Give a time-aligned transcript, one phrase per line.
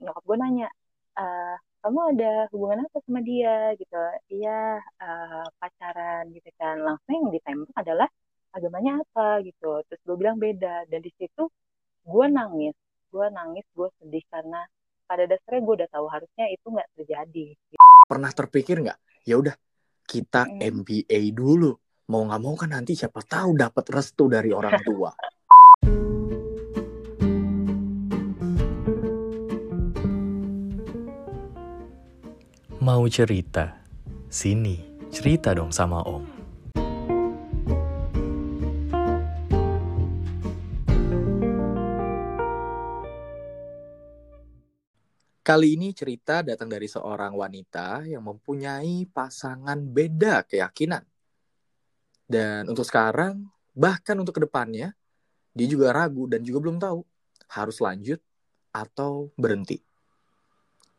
[0.00, 0.68] nyokap gue nanya
[1.16, 3.72] uh, kamu ada hubungan apa sama dia?
[3.76, 3.96] Gitu.
[4.40, 6.76] Iya uh, pacaran gitu kan.
[6.84, 8.08] Langsung yang ditembak adalah
[8.52, 9.80] agamanya apa gitu.
[9.88, 10.84] Terus gue bilang beda.
[10.92, 11.48] Dan di situ
[12.04, 12.76] gue nangis.
[13.08, 14.60] Gue nangis gue sedih karena
[15.08, 17.46] pada dasarnya gue udah tahu harusnya itu nggak terjadi.
[18.04, 19.56] Pernah terpikir nggak ya udah
[20.04, 20.84] kita hmm.
[20.84, 21.72] MBA dulu.
[22.12, 25.14] Mau nggak mau kan nanti siapa tahu dapat restu dari orang tua
[32.80, 33.76] Mau cerita?
[34.32, 34.80] Sini,
[35.12, 36.24] cerita dong sama Om.
[45.44, 51.04] Kali ini cerita datang dari seorang wanita yang mempunyai pasangan beda keyakinan.
[52.24, 53.44] Dan untuk sekarang,
[53.76, 54.96] bahkan untuk ke depannya,
[55.52, 57.04] dia juga ragu dan juga belum tahu
[57.44, 58.24] harus lanjut
[58.72, 59.89] atau berhenti.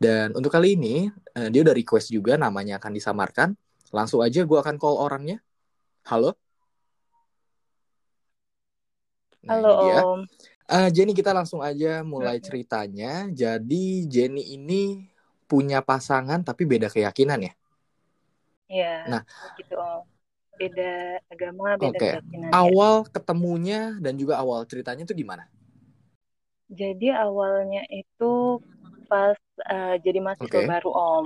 [0.01, 3.53] Dan untuk kali ini, uh, dia udah request juga namanya akan disamarkan.
[3.94, 5.38] Langsung aja gue akan call orangnya.
[6.09, 6.33] Halo?
[9.45, 10.02] Nah, Halo dia.
[10.02, 10.21] Om.
[10.71, 13.30] Uh, Jenny kita langsung aja mulai ceritanya.
[13.30, 15.05] Jadi Jenny ini
[15.45, 17.53] punya pasangan tapi beda keyakinan ya?
[18.73, 18.95] Iya.
[19.05, 19.21] Nah,
[19.61, 20.02] gitu Om.
[20.58, 22.11] Beda agama, beda okay.
[22.17, 22.49] keyakinan.
[22.49, 22.58] Ya.
[22.58, 25.45] Awal ketemunya dan juga awal ceritanya itu gimana?
[26.73, 28.63] Jadi awalnya itu
[29.12, 29.38] pas
[29.73, 30.72] uh, jadi mahasiswa okay.
[30.73, 31.26] baru om.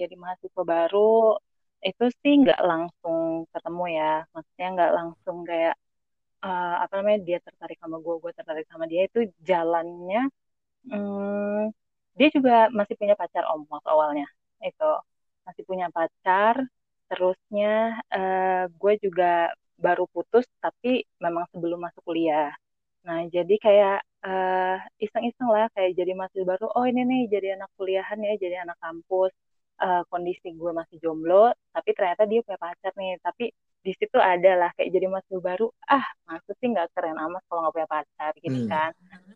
[0.00, 1.34] Jadi mahasiswa baru
[1.82, 4.12] itu sih nggak langsung ketemu ya.
[4.34, 5.74] Maksudnya nggak langsung kayak
[6.46, 9.00] uh, apa namanya dia tertarik sama gue gue tertarik sama dia.
[9.10, 10.30] Itu jalannya
[10.94, 11.62] um,
[12.18, 14.26] dia juga masih punya pacar om waktu awalnya.
[14.62, 14.88] Itu
[15.46, 16.54] masih punya pacar.
[17.10, 22.54] Terusnya uh, gue juga baru putus tapi memang sebelum masuk kuliah.
[23.04, 27.70] Nah, jadi kayak uh, iseng-iseng lah kayak jadi mahasiswa baru, oh ini nih jadi anak
[27.76, 29.32] kuliahan ya, jadi anak kampus.
[29.74, 33.18] Uh, kondisi gue masih jomblo, tapi ternyata dia punya pacar nih.
[33.18, 33.50] Tapi
[33.82, 37.66] di situ ada lah kayak jadi mahasiswa baru, ah maksud sih nggak keren amat kalau
[37.66, 38.70] nggak punya pacar gitu hmm.
[38.70, 38.90] kan.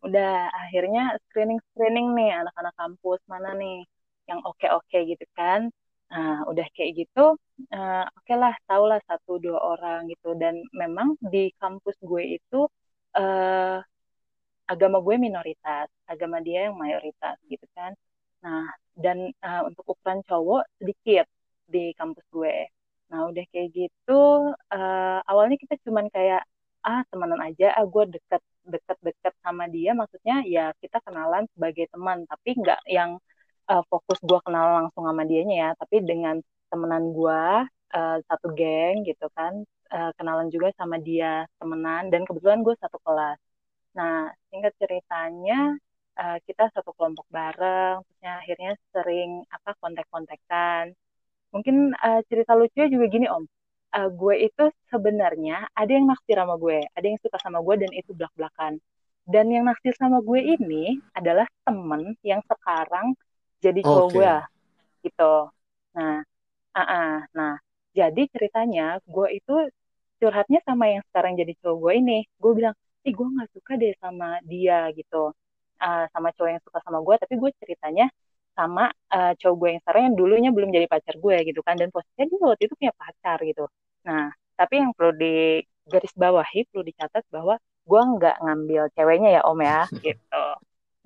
[0.07, 3.83] Udah akhirnya screening-screening nih anak-anak kampus mana nih
[4.31, 5.75] yang oke-oke gitu kan.
[6.09, 7.35] Nah, udah kayak gitu,
[7.75, 10.39] uh, oke okay lah, tau lah satu dua orang gitu.
[10.39, 12.71] Dan memang di kampus gue itu
[13.19, 13.83] uh,
[14.73, 17.93] agama gue minoritas, agama dia yang mayoritas gitu kan.
[18.45, 21.27] Nah, dan uh, untuk ukuran cowok sedikit
[21.67, 22.57] di kampus gue.
[23.11, 24.21] Nah, udah kayak gitu,
[24.53, 26.45] uh, awalnya kita cuman kayak
[26.85, 31.89] ah temenan aja, ah gue deket deket deket sama dia, maksudnya ya kita kenalan sebagai
[31.93, 33.17] teman, tapi nggak yang
[33.73, 36.37] uh, fokus gue kenal langsung sama dianya ya, tapi dengan
[36.71, 37.43] temenan gue
[37.97, 43.01] uh, satu geng gitu kan, uh, kenalan juga sama dia temenan dan kebetulan gue satu
[43.03, 43.48] kelas.
[43.97, 45.77] Nah singkat ceritanya
[46.19, 50.93] uh, kita satu kelompok bareng, terusnya akhirnya sering apa kontak-kontakan.
[51.55, 53.47] Mungkin uh, cerita lucu juga gini om,
[53.97, 57.91] uh, gue itu sebenarnya ada yang naksir sama gue, ada yang suka sama gue dan
[57.95, 58.83] itu belak-belakan.
[59.29, 63.13] Dan yang naksir sama gue ini adalah temen yang sekarang
[63.61, 64.17] jadi cowok okay.
[64.17, 64.35] gue,
[65.09, 65.35] gitu.
[65.97, 66.21] Nah,
[66.77, 67.15] uh -uh.
[67.37, 67.55] nah
[67.93, 69.55] jadi ceritanya gue itu
[70.19, 72.75] curhatnya sama yang sekarang jadi cowok gue ini gue bilang
[73.09, 75.33] ih gue nggak suka deh sama dia gitu.
[75.79, 78.07] Uh, sama cowok yang suka sama gue tapi gue ceritanya
[78.59, 81.75] sama uh, cowok gue yang sekarang yang dulunya belum jadi pacar gue gitu kan.
[81.81, 83.65] Dan posisinya dia waktu itu punya pacar gitu.
[84.07, 87.55] Nah tapi yang perlu di garis bawahi perlu dicatat bahwa
[87.89, 90.45] gue nggak ngambil ceweknya ya om ya gitu.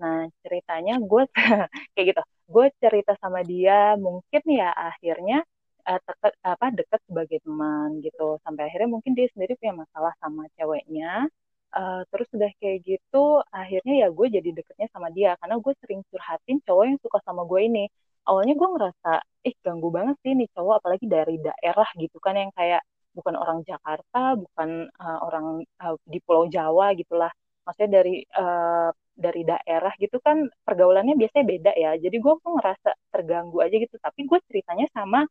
[0.02, 1.22] Nah ceritanya gue
[1.94, 2.22] kayak gitu.
[2.52, 5.44] Gue cerita sama dia mungkin ya akhirnya
[5.88, 8.38] uh, teket, apa dekat sebagai teman gitu.
[8.44, 11.28] Sampai akhirnya mungkin dia sendiri punya masalah sama ceweknya
[11.78, 16.00] uh, terus udah kayak gitu akhirnya ya gue jadi deketnya sama dia karena gue sering
[16.10, 17.84] curhatin cowok yang suka sama gue ini.
[18.22, 19.12] Awalnya gue ngerasa
[19.48, 22.82] ih ganggu banget sih nih cowok apalagi dari daerah gitu kan yang kayak
[23.16, 25.46] bukan orang Jakarta bukan uh, orang
[25.82, 27.32] uh, di Pulau Jawa gitulah.
[27.66, 31.90] Maksudnya dari uh, dari daerah gitu kan pergaulannya biasanya beda ya.
[31.98, 33.96] Jadi gue tuh ngerasa terganggu aja gitu.
[34.00, 35.26] Tapi gue ceritanya sama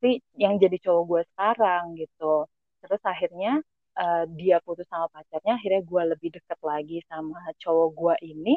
[0.00, 2.48] si yang jadi cowok gue sekarang gitu.
[2.80, 3.60] Terus akhirnya
[4.00, 8.54] uh, dia putus sama pacarnya akhirnya gue lebih deket lagi sama cowok gue ini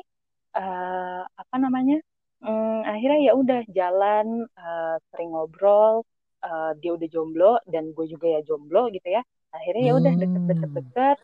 [0.55, 1.99] uh, apa namanya
[2.39, 6.07] um, akhirnya ya udah jalan uh, sering ngobrol
[6.47, 9.21] uh, dia udah jomblo dan gue juga ya jomblo gitu ya
[9.53, 11.17] akhirnya ya udah deket-deket-deket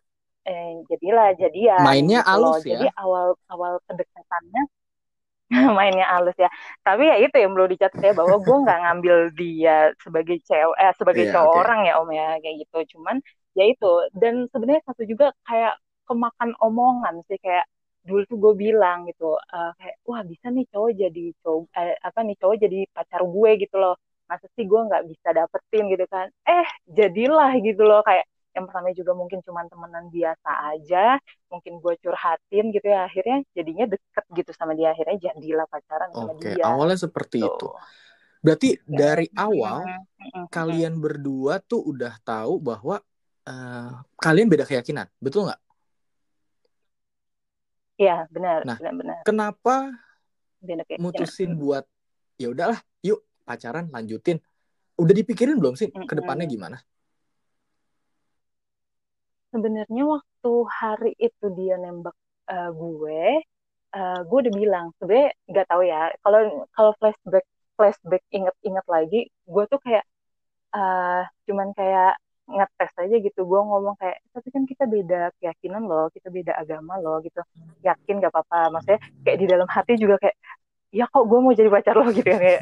[0.46, 4.64] eh, jadilah jadian mainnya gitu alus ya jadi awal awal kedekatannya
[5.78, 6.50] mainnya halus ya.
[6.86, 10.94] Tapi ya itu yang perlu dicatat ya bahwa gue nggak ngambil dia sebagai cewek, eh,
[10.94, 11.62] sebagai yeah, cowok okay.
[11.66, 12.80] orang ya om ya kayak gitu.
[12.98, 13.18] Cuman
[13.60, 13.88] ya itu
[14.22, 15.74] dan sebenarnya satu juga kayak
[16.08, 17.66] kemakan omongan sih kayak
[18.08, 22.20] dulu tuh gue bilang gitu uh, kayak wah bisa nih cowok jadi cowok eh, apa
[22.28, 23.94] nih cowok jadi pacar gue gitu loh
[24.30, 26.66] masa sih gue nggak bisa dapetin gitu kan eh
[26.98, 28.26] jadilah gitu loh kayak
[28.56, 30.98] yang pertama juga mungkin cuma temenan biasa aja
[31.52, 36.34] mungkin gue curhatin gitu ya akhirnya jadinya deket gitu sama dia akhirnya jadilah pacaran sama
[36.34, 37.50] Oke, dia awalnya seperti Tuh.
[37.54, 37.68] itu.
[38.46, 39.00] Berarti Ya.
[39.02, 40.06] dari awal Mm,
[40.36, 40.48] mm.
[40.56, 42.96] kalian berdua tuh udah tahu bahwa
[43.50, 43.90] eh,
[44.24, 45.60] kalian beda keyakinan, betul nggak?
[48.00, 49.76] Iya benar Nah, benar-benar Kenapa
[50.64, 51.84] beda mutusin buat
[52.40, 54.38] ya udahlah, yuk pacaran lanjutin.
[55.00, 56.08] Udah dipikirin belum sih Mm-mm.
[56.10, 56.78] ke depannya gimana?
[59.54, 62.16] sebenarnya waktu hari itu dia nembak
[62.54, 63.22] eh, gue
[63.98, 66.40] eh, gue udah bilang sebenarnya nggak tahu ya kalau
[66.76, 67.46] kalau flashback
[67.78, 69.20] flashback inget-inget lagi
[69.54, 70.06] gue tuh kayak
[70.78, 72.14] eh, cuman kayak
[72.50, 73.40] ngetes aja gitu.
[73.46, 77.42] Gue ngomong kayak tapi kan kita beda keyakinan loh kita beda agama loh gitu.
[77.86, 78.74] Yakin gak apa-apa.
[78.74, 80.38] Maksudnya kayak di dalam hati juga kayak
[80.90, 82.10] ya kok gue mau jadi pacar lo?
[82.18, 82.62] Gitu kan kayak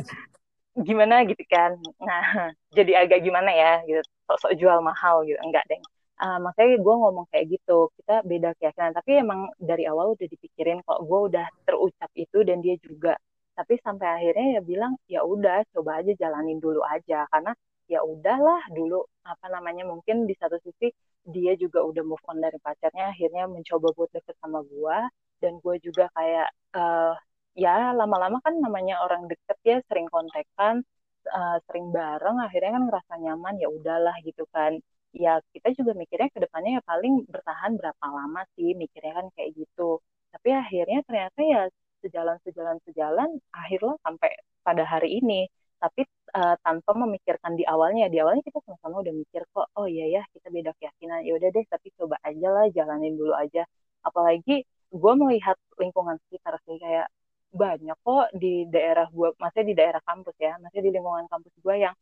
[0.87, 1.15] gimana?
[1.29, 1.71] Gitu kan.
[2.03, 2.23] Nah
[2.77, 4.01] jadi agak gimana ya gitu.
[4.27, 5.39] Sok-sok jual mahal gitu.
[5.39, 5.79] Enggak deh.
[6.17, 7.89] Ah, makanya gue ngomong kayak gitu.
[8.01, 8.91] Kita beda keyakinan.
[8.97, 10.99] Tapi emang dari awal udah dipikirin kok.
[11.05, 13.13] Gue udah terucap itu dan dia juga.
[13.57, 17.25] Tapi sampai akhirnya ya bilang ya udah coba aja jalanin dulu aja.
[17.29, 17.53] Karena
[17.93, 18.95] ya udahlah dulu
[19.31, 20.87] apa namanya mungkin di satu sisi
[21.27, 24.97] dia juga udah move on dari pacarnya akhirnya mencoba buat deket sama gue
[25.41, 26.47] dan gue juga kayak
[26.77, 27.13] eh,
[27.63, 30.75] ya lama-lama kan namanya orang deket ya sering kontekan
[31.37, 34.73] eh, sering bareng akhirnya kan ngerasa nyaman ya udahlah gitu kan.
[35.23, 39.51] Ya kita juga mikirnya ke depannya ya paling bertahan berapa lama sih mikirnya kan kayak
[39.59, 39.99] gitu.
[40.33, 41.61] Tapi akhirnya ternyata ya
[42.03, 43.29] sejalan sejalan sejalan
[43.59, 44.29] akhirnya sampai
[44.67, 45.47] pada hari ini
[45.81, 46.01] tapi
[46.37, 50.21] eh, tanpa memikirkan di awalnya di awalnya kita sama-sama udah mikir kok oh iya ya
[50.33, 51.19] kita beda keyakinan.
[51.27, 53.63] Ya udah deh tapi coba aja lah jalanin dulu aja.
[54.07, 54.65] Apalagi
[55.01, 57.07] gue melihat lingkungan sekitar sih kayak
[57.61, 61.75] banyak kok di daerah gue maksudnya di daerah kampus ya maksudnya di lingkungan kampus gue
[61.85, 61.95] yang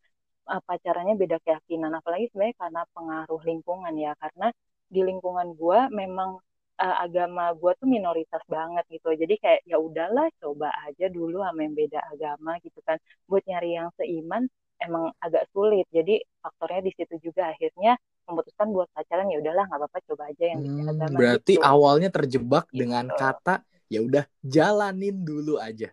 [0.50, 1.92] uh, pacarannya beda keyakinan.
[1.98, 4.46] Apalagi sebenarnya karena pengaruh lingkungan ya karena
[4.86, 6.38] di lingkungan gue memang
[6.84, 11.60] uh, agama gue tuh minoritas banget gitu jadi kayak ya udahlah coba aja dulu sama
[11.66, 12.96] yang beda agama gitu kan
[13.28, 14.42] buat nyari yang seiman
[14.82, 17.96] emang agak sulit jadi faktornya di situ juga akhirnya
[18.28, 21.60] memutuskan buat pacaran ya udahlah nggak apa-apa coba aja yang beda Hmm, agama berarti gitu
[21.60, 22.78] awalnya terjebak Gitu.
[22.80, 23.54] dengan kata
[23.92, 25.88] ya udah jalanin dulu aja.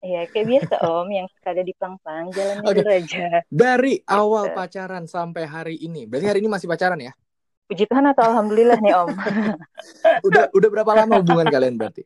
[0.00, 2.80] Iya, kayak biasa Om, yang sekali diplang-plang, jalannya Oke.
[2.80, 3.24] dulu aja.
[3.50, 4.56] Dari awal Gitu.
[4.56, 7.12] pacaran sampai hari ini, berarti hari ini masih pacaran ya?
[7.70, 9.08] Puji Tuhan atau Alhamdulillah nih Om.
[10.26, 12.02] Udah udah berapa lama hubungan kalian berarti?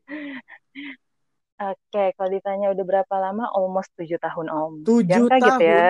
[1.57, 4.73] Oke, kalau ditanya udah berapa lama, almost 7 tahun Om.
[4.85, 5.65] Tujuh kaget tahun.
[5.65, 5.89] ya.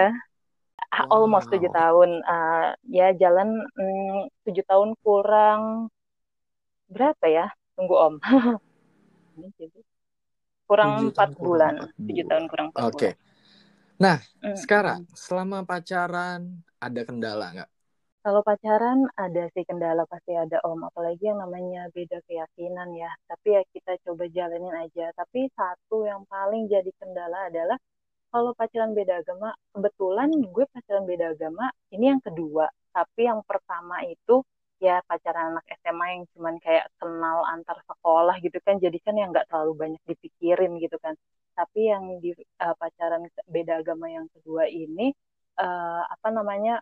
[0.87, 1.27] Ah, Wow.
[1.27, 2.11] Almost 7 tahun.
[2.23, 5.91] Ah, ya jalan mm, 7 tahun kurang
[6.87, 7.51] berapa ya?
[7.75, 8.15] Tunggu Om.
[9.35, 9.81] Ini jadi
[10.65, 11.73] kurang Tujuh 4 tahun kurang bulan.
[11.75, 12.27] empat 7 bulan.
[12.31, 13.11] tahun kurang 4 Oke.
[13.11, 13.15] bulan.
[13.95, 16.41] Nah, Mm, sekarang selama pacaran
[16.79, 17.71] ada kendala nggak?
[18.25, 23.13] Kalau pacaran ada sih kendala pasti ada Om, apalagi yang namanya beda keyakinan ya.
[23.29, 25.13] Tapi ya kita coba jalanin aja.
[25.13, 27.77] Tapi satu yang paling jadi kendala adalah
[28.33, 32.67] kalau pacaran beda agama, kebetulan gue pacaran beda agama, ini yang kedua.
[32.97, 34.41] Tapi yang pertama itu
[34.81, 39.37] ya pacaran anak SMA yang cuman kayak kenal antar sekolah gitu kan, jadi kan yang
[39.37, 41.13] nggak terlalu banyak dipikirin gitu kan.
[41.53, 42.33] Tapi yang di
[42.65, 45.13] uh, pacaran beda agama yang kedua ini,
[45.61, 46.81] uh, apa namanya,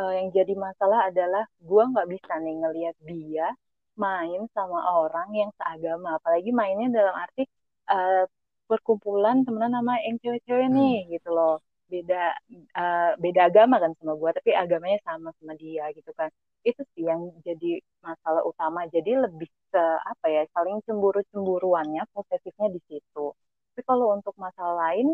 [0.00, 3.46] uh, yang jadi masalah adalah gue nggak bisa nih ngelihat dia
[3.94, 7.42] main sama orang yang seagama, apalagi mainnya dalam arti
[7.90, 8.26] uh,
[8.66, 10.76] perkumpulan temenan sama yang cewek-cewek Hmm.
[10.78, 11.62] nih gitu loh.
[11.92, 12.32] Beda
[12.74, 16.30] uh, beda agama kan sama gue tapi agamanya sama sama dia gitu kan.
[16.64, 18.88] Itu sih yang jadi masalah utama.
[18.90, 23.26] Jadi lebih ke apa ya saling cemburu cemburuannya posesifnya di situ.
[23.74, 25.06] Tapi kalau untuk masalah lain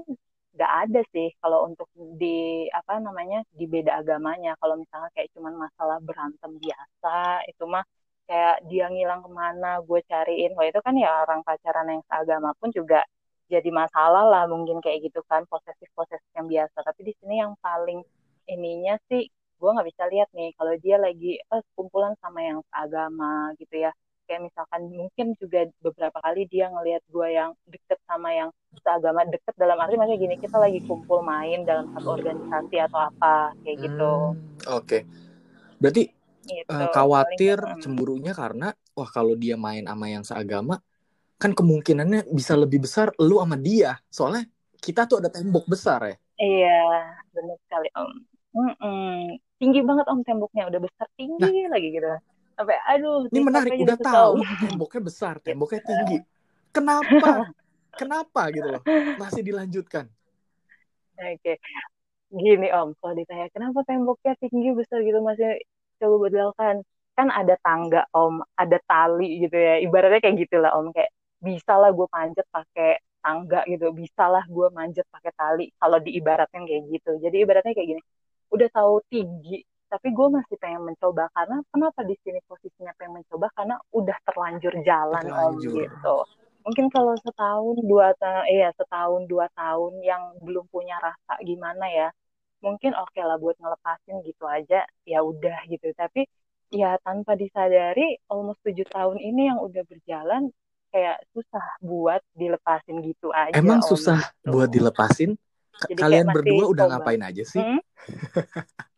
[0.55, 1.89] nggak ada sih kalau untuk
[2.23, 4.53] di apa namanya di beda agamanya.
[4.61, 7.85] Kalau misalnya kayak cuman masalah berantem biasa itu mah
[8.29, 10.51] kayak dia ngilang ke mana gue cariin.
[10.55, 13.01] Kalau itu kan ya orang pacaran yang seagama pun juga
[13.51, 16.77] jadi masalah lah mungkin kayak gitu kan posesif posesif yang biasa.
[16.87, 18.01] Tapi di sini yang paling
[18.51, 19.23] ininya sih
[19.61, 23.93] gue nggak bisa lihat nih kalau dia lagi eh, kumpulan sama yang seagama gitu ya
[24.31, 29.55] kayak misalkan mungkin juga beberapa kali dia ngelihat gue yang deket sama yang seagama deket
[29.59, 34.13] dalam arti maksudnya gini kita lagi kumpul main dalam satu organisasi atau apa kayak gitu
[34.31, 35.03] Hmm, Oke.
[35.83, 36.07] Berarti
[36.47, 37.83] gitu eh, khawatir Paling, hmm.
[37.83, 40.79] cemburunya karena wah kalau dia main sama yang seagama
[41.41, 43.99] kan kemungkinannya bisa lebih besar lu sama dia.
[44.13, 44.47] Soalnya
[44.79, 46.17] kita tuh ada tembok besar ya.
[46.41, 46.81] Iya,
[47.33, 48.13] benar sekali Om.
[48.51, 49.13] Mm-mm.
[49.61, 52.13] Tinggi banget Om temboknya, udah besar tinggi lagi gitu.
[52.61, 54.33] Sampai aduh ini menarik udah tahu.
[54.69, 56.19] Temboknya besar temboknya tinggi.
[56.77, 57.49] Kenapa?
[57.97, 58.83] Kenapa gitu loh?
[59.17, 60.05] Masih dilanjutkan.
[61.17, 61.41] Oke.
[61.41, 61.57] Okay.
[62.31, 65.59] gini om kalau ditanya kenapa temboknya tinggi besar gitu masih
[65.99, 66.77] coba dilakukan?
[67.19, 69.81] Kan ada tangga om ada tali gitu ya.
[69.81, 70.93] Ibaratnya kayak gitulah om.
[70.93, 73.91] Kayak bisa lah gue manjat pakai tangga gitu.
[73.97, 75.67] Bisa lah gue manjat pakai tali.
[75.81, 77.11] Kalau diibaratkan kayak gitu.
[77.25, 78.03] Jadi ibaratnya kayak gini.
[78.53, 83.51] Udah tahu tinggi tapi gue masih pengen mencoba karena kenapa di sini posisinya pengen mencoba
[83.59, 85.75] karena udah terlanjur jalan terlanjur.
[85.75, 86.17] om gitu
[86.63, 92.09] mungkin kalau setahun dua tahun iya setahun dua tahun yang belum punya rasa gimana ya
[92.63, 96.29] mungkin oke okay lah buat ngelepasin gitu aja ya udah gitu tapi
[96.71, 100.55] ya tanpa disadari almost tujuh tahun ini yang udah berjalan
[100.95, 104.55] kayak susah buat dilepasin gitu aja emang om, susah gitu.
[104.55, 105.35] buat dilepasin
[105.89, 106.93] Jadi kalian berdua udah coba.
[107.01, 107.81] ngapain aja sih hmm?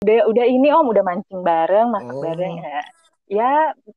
[0.00, 2.22] udah udah ini om udah mancing bareng masak oh.
[2.24, 2.80] bareng ya.
[3.30, 3.52] Ya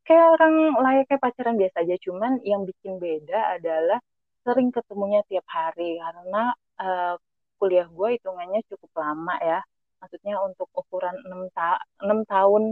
[0.05, 3.99] kayak orang layaknya pacaran biasa aja cuman yang bikin beda adalah
[4.43, 7.15] sering ketemunya tiap hari karena uh,
[7.55, 9.59] kuliah gue hitungannya cukup lama ya.
[10.03, 12.63] Maksudnya untuk ukuran enam ta 6 tahun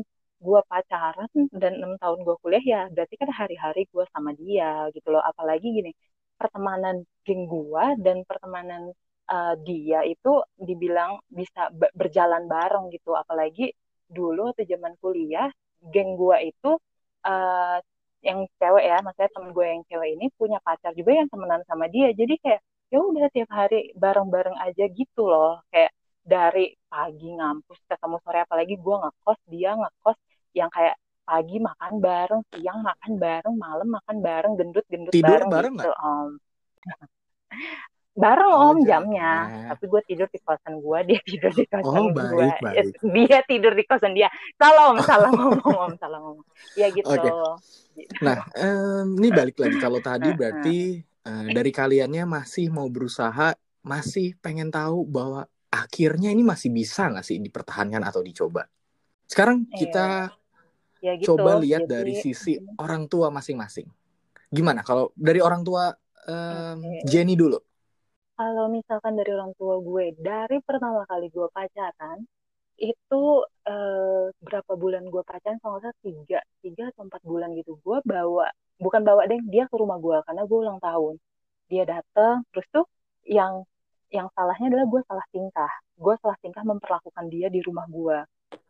[0.43, 5.07] gue pacaran dan enam tahun gue kuliah ya berarti kan hari-hari gue sama dia gitu
[5.07, 5.23] loh.
[5.23, 5.91] Apalagi gini
[6.35, 8.91] pertemanan geng gue dan pertemanan
[9.31, 13.15] uh, dia itu dibilang bisa berjalan bareng gitu.
[13.15, 13.71] Apalagi
[14.11, 15.47] dulu atau zaman kuliah
[15.79, 16.71] geng gue itu
[17.25, 17.77] uh,
[18.21, 21.87] yang cewek ya maksudnya temen gue yang cewek ini punya pacar juga yang temenan sama
[21.87, 22.11] dia.
[22.13, 22.61] Jadi kayak
[22.91, 25.63] ya udah tiap hari bareng-bareng aja gitu loh.
[25.71, 30.17] Kayak dari pagi ngampus ketemu sore apalagi gue ngekos dia ngekos
[30.53, 30.95] yang kayak
[31.25, 35.91] pagi makan bareng siang makan bareng malam makan bareng gendut gendut tidur bareng, bareng gitu
[35.97, 36.29] om
[38.11, 39.31] bareng oh, om jamnya.
[39.71, 43.71] tapi gue tidur di kosan gue dia tidur di kosan oh, gue ya, dia tidur
[43.71, 44.27] di kosan dia.
[44.59, 47.07] Salam salam ngomong om salam ngomong ya gitu.
[47.07, 47.31] Okay.
[48.19, 49.77] nah um, ini balik lagi.
[49.79, 56.43] Kalau tadi berarti uh, dari kaliannya masih mau berusaha masih pengen tahu bahwa akhirnya ini
[56.43, 58.67] masih bisa nggak sih dipertahankan atau dicoba?
[59.23, 59.75] Sekarang iya.
[59.79, 60.07] kita
[60.99, 61.91] ya gitu, coba lihat jadi...
[62.03, 63.87] dari sisi orang tua masing-masing.
[64.51, 64.83] Gimana?
[64.83, 65.95] Kalau dari orang tua
[66.27, 67.07] um, okay.
[67.07, 67.70] Jenny dulu
[68.41, 72.25] kalau misalkan dari orang tua gue dari pertama kali gue pacaran
[72.81, 73.23] itu
[73.69, 78.49] uh, berapa bulan gue pacaran kalau nggak tiga tiga atau empat bulan gitu gue bawa
[78.81, 81.15] bukan bawa deh dia ke rumah gue karena gue ulang tahun.
[81.69, 82.85] Dia datang terus tuh
[83.29, 83.63] yang
[84.09, 85.71] yang salahnya adalah gue salah tingkah.
[85.95, 88.17] Gue salah tingkah memperlakukan dia di rumah gue.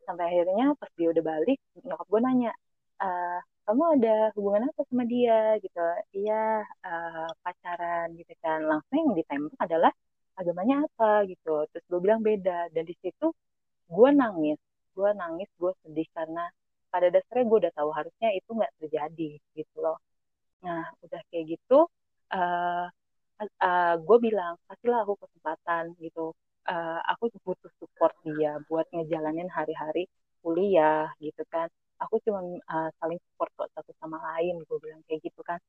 [0.03, 2.51] Sampai akhirnya pas dia udah balik nyokap gue nanya
[2.99, 5.57] uh, kamu ada hubungan apa sama dia?
[5.63, 5.79] Gitu.
[6.17, 8.59] Iya uh, pacaran gitu kan.
[8.69, 9.91] Langsung yang ditembak adalah
[10.39, 11.49] agamanya apa gitu.
[11.71, 12.69] Terus gue bilang beda.
[12.73, 13.25] Dan di situ
[13.95, 14.59] gue nangis.
[14.95, 16.43] Gue nangis gue sedih karena
[16.91, 19.97] pada dasarnya gue udah tahu harusnya itu nggak terjadi gitu loh.
[20.65, 21.87] Nah udah kayak gitu
[22.33, 22.85] uh,
[23.41, 26.35] uh, gue bilang kasihlah aku kesempatan gitu.
[26.61, 30.05] Uh, aku butuh support dia buat ngejalanin hari-hari
[30.45, 31.69] kuliah gitu kan
[32.03, 35.60] aku cuma uh, saling support kok satu sama lain gue bilang kayak gitu kan.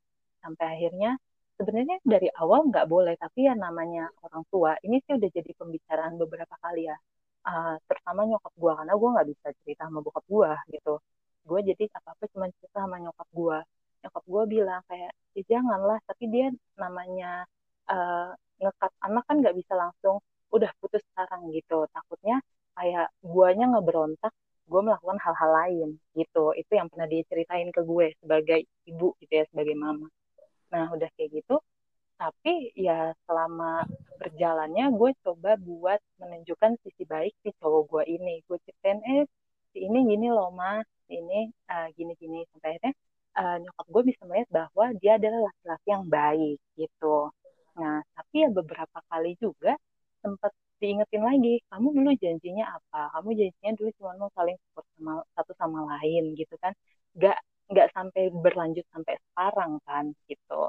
[0.43, 1.11] Sampai akhirnya
[1.61, 6.15] sebenarnya dari awal nggak boleh tapi ya namanya orang tua ini sih udah jadi pembicaraan
[6.17, 6.97] beberapa kali ya.
[7.43, 10.95] Uh, terutama nyokap gue karena gue nggak bisa cerita sama bokap gue gitu.
[11.49, 13.59] Gue jadi apa apa cuma cerita sama nyokap gue
[14.03, 16.47] nyokap gue bilang kayak ya janganlah tapi dia
[16.77, 17.47] namanya
[17.91, 20.17] uh, ngekat anak kan nggak bisa langsung
[20.55, 21.87] udah putus sekarang gitu.
[21.95, 22.43] Takutnya
[22.77, 24.33] kayak guanya ngeberontak
[24.71, 26.55] gue melakukan hal-hal lain gitu.
[26.57, 30.09] Itu yang pernah diceritain ke gue sebagai ibu gitu ya sebagai mama.
[30.73, 31.61] Nah udah kayak gitu
[32.23, 33.83] tapi ya selama
[34.23, 38.39] berjalannya gue coba buat menunjukkan sisi baik si cowok gue ini.
[38.47, 39.27] Gue ceritain eh
[39.75, 42.93] si ini gini loh mas si ini uh, gini gini sampai akhirnya
[43.43, 47.17] uh, nyokap gue bisa melihat bahwa dia adalah laki-laki yang baik gitu.
[47.75, 49.75] Nah tapi ya beberapa kali juga
[50.23, 50.53] sempat
[50.83, 53.01] diingetin lagi kamu dulu janjinya apa?
[53.15, 56.73] Kamu janjinya dulu cuma mau saling support sama satu sama lain gitu kan.
[57.17, 57.39] Nggak
[57.73, 60.61] nggak sampai berlanjut sampai sekarang kan gitu.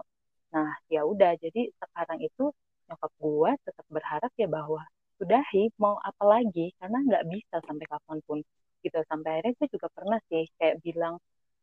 [0.53, 2.43] Nah ya udah jadi sekarang itu
[2.87, 4.81] nyokap gua tetap berharap ya bahwa
[5.17, 6.65] sudahi mau apa lagi?
[6.79, 8.39] Karena nggak bisa sampai kapan pun
[8.85, 8.97] gitu.
[9.09, 11.15] Sampai akhirnya gue juga pernah sih kayak bilang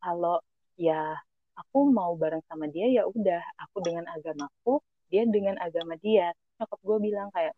[0.03, 0.37] kalau
[0.75, 1.15] ya
[1.59, 3.41] aku mau bareng sama dia ya udah.
[3.63, 4.81] Aku dengan agamaku
[5.11, 6.33] dia dengan agama dia.
[6.59, 7.53] Nyokap gue bilang kayak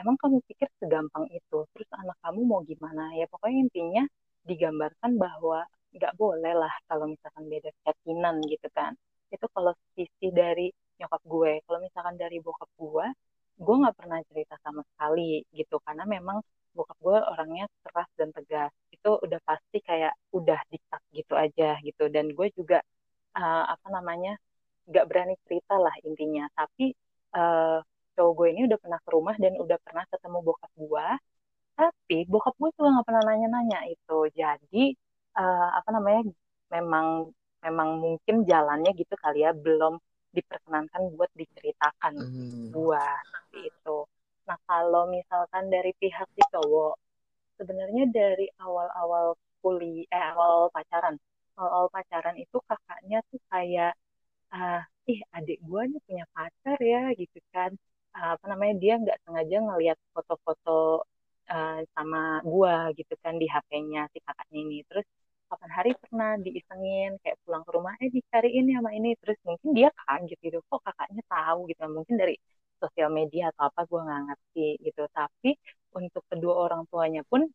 [0.00, 1.58] emang kamu pikir segampang itu?
[1.74, 3.12] Terus anak kamu mau gimana?
[3.18, 4.04] Ya pokoknya intinya
[4.48, 8.92] digambarkan bahwa nggak boleh lah kalau misalkan beda keyakinan gitu kan.
[9.34, 11.52] Itu kalau sisi dari nyokap gue.
[11.66, 13.06] Kalau misalkan dari bokap gue
[13.58, 15.76] gue nggak pernah cerita sama sekali gitu.
[15.82, 16.38] Karena memang
[16.76, 18.72] bokap gue orangnya keras dan tegas.
[18.94, 20.78] Itu udah pasti kayak udah di
[21.34, 22.04] aja gitu.
[22.10, 22.78] Dan gue juga
[23.36, 24.38] uh, apa namanya
[24.88, 26.46] nggak berani cerita lah intinya.
[26.54, 26.94] Tapi
[27.36, 27.80] uh,
[28.18, 31.06] cowok gue ini udah pernah ke rumah dan udah pernah ketemu bokap gue
[31.78, 34.18] tapi bokap gue juga nggak pernah nanya-nanya itu.
[34.34, 34.84] Jadi
[35.38, 36.26] uh, apa namanya
[36.74, 37.30] memang
[37.62, 39.98] memang mungkin jalannya gitu kali ya belum
[40.34, 42.70] diperkenankan buat diceritakan hmm.
[42.74, 43.98] gue seperti itu
[44.46, 46.96] nah kalau misalkan dari pihak si cowok
[47.60, 51.18] sebenarnya dari awal-awal kuliah eh awal pacaran
[51.58, 53.92] awal pacaran itu kakaknya tuh kayak
[54.54, 57.74] uh, ih adik gue nih punya pacar ya gitu kan
[58.18, 61.06] apa namanya dia nggak sengaja ngelihat foto-foto
[61.50, 65.06] uh, sama gue gitu kan di HP-nya si kakaknya ini terus
[65.48, 69.70] kapan hari pernah diisengin kayak pulang ke rumah eh dicariin ya sama ini terus mungkin
[69.72, 72.34] dia kaget gitu kok kakaknya tahu gitu mungkin dari
[72.78, 75.50] sosial media atau apa gue nggak ngerti gitu tapi
[75.96, 77.48] untuk kedua orang tuanya pun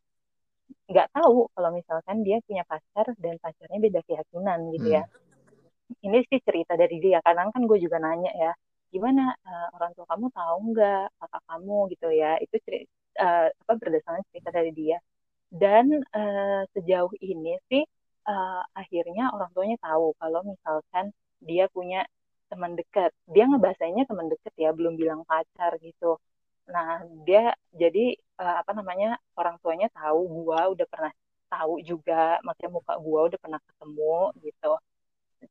[0.90, 5.02] nggak tahu kalau misalkan dia punya pacar dan pacarnya beda keyakinan gitu ya.
[5.04, 6.04] Hmm.
[6.04, 7.20] Ini sih cerita dari dia.
[7.24, 8.52] Kadang kan gue juga nanya ya,
[8.94, 12.32] gimana uh, orang tua kamu tahu nggak kakak kamu gitu ya?
[12.44, 12.90] Itu cerita,
[13.24, 14.98] uh, apa berdasarkan cerita dari dia.
[15.50, 15.84] Dan
[16.20, 17.82] uh, sejauh ini sih
[18.30, 21.10] uh, akhirnya orang tuanya tahu kalau misalkan
[21.42, 22.06] dia punya
[22.50, 23.10] teman dekat.
[23.34, 26.18] Dia ngebahasanya teman dekat ya, belum bilang pacar gitu.
[26.70, 31.12] Nah, dia jadi uh, apa namanya orang tuanya tahu gua udah pernah
[31.52, 34.72] tahu juga, maksudnya muka gua udah pernah ketemu gitu.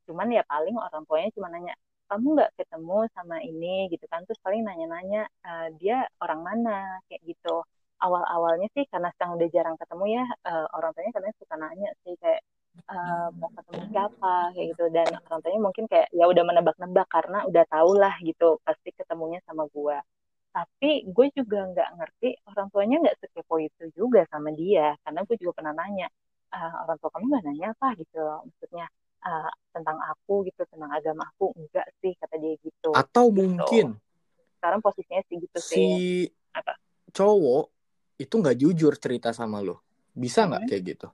[0.09, 1.73] Cuman ya paling orang tuanya cuma nanya,
[2.13, 4.21] kamu nggak ketemu sama ini gitu kan?
[4.29, 7.01] Terus paling nanya-nanya uh, dia orang mana?
[7.09, 7.65] Kayak gitu.
[7.97, 12.13] Awal-awalnya sih karena sekarang udah jarang ketemu ya, uh, orang tuanya kadang suka nanya sih
[12.21, 12.41] kayak
[12.93, 14.35] uh, mau ketemu siapa?
[14.53, 14.85] Kayak gitu.
[14.93, 19.39] Dan orang tuanya mungkin kayak ya udah menebak-nebak karena udah tau lah gitu pasti ketemunya
[19.49, 19.97] sama gua.
[20.53, 25.35] Tapi gue juga nggak ngerti orang tuanya nggak sekepo itu juga sama dia karena gue
[25.41, 26.07] juga pernah nanya
[26.53, 27.87] uh, orang tua kamu nggak nanya apa?
[27.97, 28.85] Gitu maksudnya
[29.23, 33.37] uh, tentang aku gitu tentang agama aku enggak sih kata dia gitu atau gitu.
[33.39, 33.87] mungkin
[34.59, 35.87] sekarang posisinya sih gitu si sih.
[36.55, 36.77] Apa?
[37.11, 37.73] cowok
[38.21, 39.81] itu nggak jujur cerita sama lo.
[40.13, 40.69] Bisa nggak hmm.
[40.69, 41.07] kayak gitu?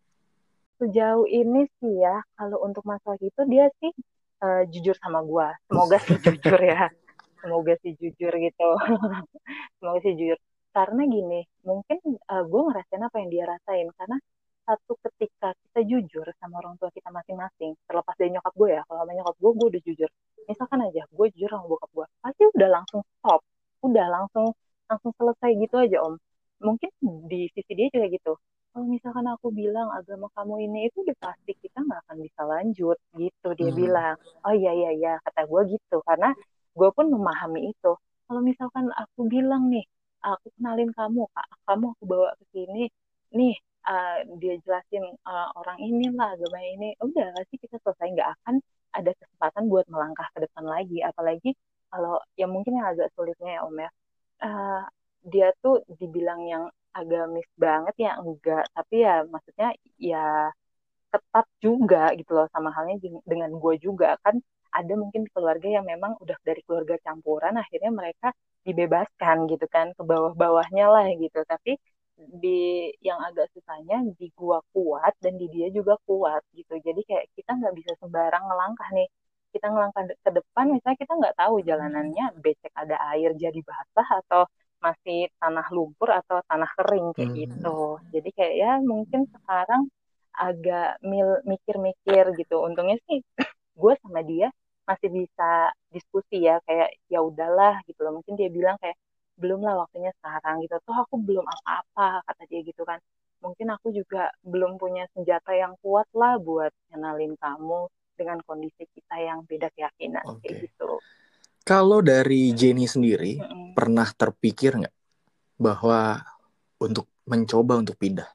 [0.80, 3.92] Sejauh ini sih ya kalau untuk masalah itu dia sih
[4.44, 6.88] uh, jujur sama gue semoga sih jujur ya.
[7.40, 8.70] Semoga sih jujur gitu.
[9.80, 10.40] Semoga sih jujur.
[10.76, 13.88] Karena gini mungkin uh, gue ngerasain apa yang dia rasain.
[13.96, 14.18] Karena
[14.70, 19.02] satu ketika kita jujur sama orang tua kita masing-masing terlepas dari nyokap gue ya kalau
[19.02, 20.10] sama nyokap gue gue udah jujur.
[20.46, 23.42] Misalkan aja gue jujur sama bokap gue pasti udah langsung stop
[23.82, 24.48] udah langsung
[24.86, 26.16] langsung selesai gitu aja om.
[26.62, 26.92] Mungkin
[27.26, 28.34] di sisi dia juga gitu
[28.70, 32.98] kalau misalkan aku bilang agama kamu ini itu udah pasti kita nggak akan bisa lanjut
[33.18, 33.80] gitu dia hmm.
[33.82, 34.16] bilang.
[34.46, 36.30] Oh iya iya iya kata gue gitu karena
[36.78, 37.92] gue pun memahami itu.
[38.30, 39.82] Kalau misalkan aku bilang nih
[40.22, 42.84] aku kenalin kamu kak kamu aku bawa ke sini
[43.34, 43.56] nih
[43.90, 48.56] uh, dia jelasin uh, orang inilah agama ini udah sih kita selesai nggak akan
[48.94, 50.98] ada kesempatan buat melangkah ke depan lagi.
[51.02, 51.52] Apalagi
[51.90, 53.90] kalau ya mungkin yang agak sulitnya ya om ya.
[54.40, 54.84] Uh,
[55.28, 56.64] dia tuh dibilang yang
[56.96, 58.66] agamis banget ya enggak.
[58.74, 60.50] Tapi ya maksudnya ya
[61.10, 64.16] ketat juga gitu loh sama halnya dengan gue juga.
[64.24, 68.28] Kan ada mungkin keluarga yang memang udah dari keluarga campuran akhirnya mereka
[68.66, 71.42] dibebaskan gitu kan ke bawah-bawahnya lah gitu.
[71.46, 71.78] Tapi
[72.20, 76.76] di yang agak susahnya di gua kuat dan di dia juga kuat gitu.
[76.80, 79.08] Jadi kayak kita nggak bisa sembarang ngelangkah nih.
[79.50, 84.44] Kita ngelangkah ke depan misalnya kita nggak tahu jalanannya becek ada air jadi basah atau
[84.80, 87.40] masih tanah lumpur atau tanah kering kayak hmm.
[87.44, 87.80] gitu.
[88.16, 89.88] Jadi kayak ya mungkin sekarang
[90.36, 91.00] agak
[91.44, 92.56] mikir-mikir gitu.
[92.64, 93.20] Untungnya sih
[93.80, 94.52] gue sama dia
[94.88, 98.20] masih bisa diskusi ya kayak ya udahlah gitu loh.
[98.20, 98.96] Mungkin dia bilang kayak
[99.40, 100.76] belum lah waktunya sekarang gitu.
[100.84, 103.00] Tuh aku belum apa-apa kata dia gitu kan.
[103.40, 107.88] Mungkin aku juga belum punya senjata yang kuat lah buat kenalin kamu
[108.20, 110.52] dengan kondisi kita yang beda keyakinan okay.
[110.52, 111.00] kayak gitu.
[111.64, 113.72] Kalau dari Jenny sendiri mm -mm.
[113.80, 114.96] pernah terpikir nggak
[115.56, 116.20] bahwa
[116.84, 118.28] untuk mencoba untuk pindah?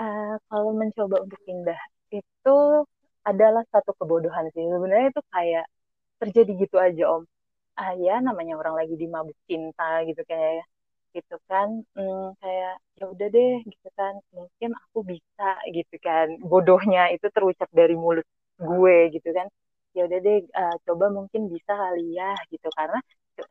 [0.00, 1.76] Uh, kalau mencoba untuk pindah
[2.08, 2.58] itu
[3.28, 4.64] adalah satu kebodohan sih.
[4.64, 5.66] Sebenarnya itu kayak
[6.22, 7.26] terjadi gitu aja om
[7.80, 10.64] ah ya namanya orang lagi di mabuk cinta gitu kayak
[11.16, 11.68] gitu kan.
[11.96, 14.14] Hmm, kayak ya udah deh gitu kan.
[14.36, 16.26] Mungkin aku bisa gitu kan.
[16.50, 18.26] Bodohnya itu terucap dari mulut
[18.60, 19.46] gue gitu kan.
[19.96, 22.68] Ya udah deh uh, coba mungkin bisa kali ya gitu.
[22.78, 22.98] Karena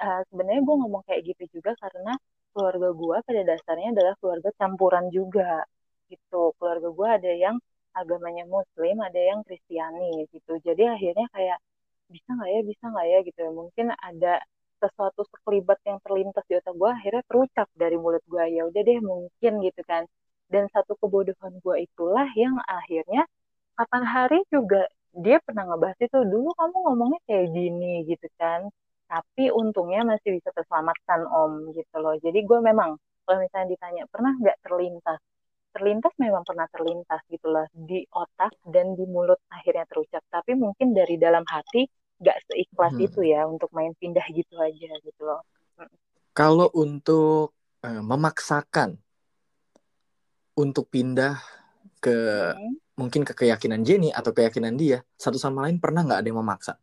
[0.06, 2.12] uh, sebenarnya gue ngomong kayak gitu juga karena
[2.52, 5.64] keluarga gue pada dasarnya adalah keluarga campuran juga
[6.12, 6.54] gitu.
[6.58, 7.56] Keluarga gue ada yang
[8.00, 10.54] agamanya muslim ada yang kristiani gitu.
[10.68, 11.58] Jadi akhirnya kayak
[12.16, 13.18] bisa nggak ya bisa nggak ya?
[13.28, 13.40] Gitu.
[13.48, 14.34] Ya mungkin ada
[14.82, 19.00] sesuatu sekelibat yang terlintas di otak gue akhirnya terucap dari mulut gue ya udah deh
[19.02, 20.04] mungkin gitu kan.
[20.52, 23.24] Dan satu kebodohan gue itulah yang akhirnya
[23.78, 24.84] kapan hari juga
[25.16, 28.68] dia pernah ngebahas itu dulu kamu ngomongnya kayak gini gitu kan.
[29.12, 32.16] Tapi untungnya masih bisa terselamatkan om gitu loh.
[32.20, 32.96] Jadi gue memang
[33.28, 35.20] kalau misalnya ditanya pernah nggak terlintas?
[35.72, 40.24] Terlintas memang pernah terlintas gitu loh di otak dan di mulut akhirnya terucap.
[40.28, 41.88] Tapi mungkin dari dalam hati
[42.22, 43.06] nggak seikhlas hmm.
[43.10, 45.42] itu ya untuk main pindah gitu aja gitu loh.
[46.32, 48.96] Kalau untuk uh, memaksakan
[50.56, 51.42] untuk pindah
[51.98, 52.14] ke
[52.54, 52.78] hmm.
[52.96, 56.78] mungkin ke keyakinan Jenny atau keyakinan dia satu sama lain pernah nggak ada yang memaksa?